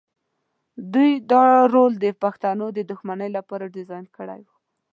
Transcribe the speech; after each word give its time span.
دوی 0.93 1.11
دا 1.31 1.43
رول 1.73 1.93
د 1.99 2.05
پښتنو 2.21 2.65
د 2.77 2.79
دښمنۍ 2.91 3.29
لپاره 3.37 3.73
ډیزاین 3.75 4.05
کړی 4.17 4.41
و. 4.45 4.49